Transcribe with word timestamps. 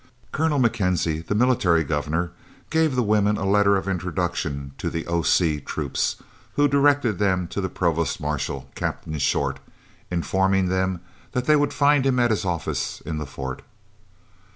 Colonel 0.31 0.57
Mackenzie, 0.57 1.19
the 1.19 1.35
Military 1.35 1.83
Governor, 1.83 2.31
gave 2.71 2.95
the 2.95 3.03
women 3.03 3.37
a 3.37 3.45
letter 3.45 3.75
of 3.77 3.87
introduction 3.87 4.71
to 4.79 4.89
the 4.89 5.05
O.C. 5.05 5.59
troops, 5.59 6.15
who 6.53 6.67
directed 6.67 7.19
them 7.19 7.47
to 7.49 7.61
the 7.61 7.69
Provost 7.69 8.19
Marshal, 8.19 8.67
Captain 8.73 9.19
Short, 9.19 9.59
informing 10.09 10.69
them 10.69 11.01
that 11.33 11.45
they 11.45 11.55
would 11.55 11.71
find 11.71 12.03
him 12.03 12.17
at 12.17 12.31
his 12.31 12.45
office 12.45 13.01
in 13.01 13.19
the 13.19 13.27
Fort. 13.27 13.61